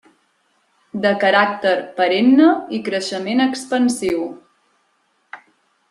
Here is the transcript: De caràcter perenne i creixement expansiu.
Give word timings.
De 1.03 1.11
caràcter 1.23 1.73
perenne 1.99 2.47
i 2.79 2.81
creixement 2.89 3.45
expansiu. 3.47 4.27